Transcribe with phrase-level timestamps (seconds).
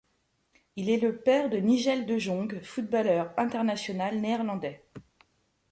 [0.77, 4.83] Il est le père de Nigel de Jong, footballeur international néerlandais.